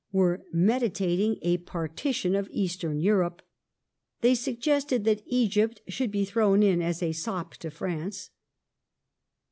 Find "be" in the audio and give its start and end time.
6.09-6.25